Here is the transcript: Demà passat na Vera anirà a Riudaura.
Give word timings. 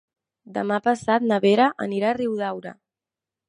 Demà 0.55 0.79
passat 0.87 1.27
na 1.33 1.39
Vera 1.45 1.69
anirà 1.87 2.11
a 2.13 2.17
Riudaura. 2.21 2.77